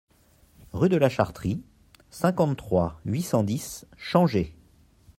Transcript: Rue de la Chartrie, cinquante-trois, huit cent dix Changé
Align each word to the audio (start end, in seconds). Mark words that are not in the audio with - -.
Rue 0.73 0.89
de 0.89 0.97
la 0.97 1.09
Chartrie, 1.09 1.61
cinquante-trois, 2.09 2.99
huit 3.05 3.21
cent 3.21 3.43
dix 3.43 3.85
Changé 3.97 4.55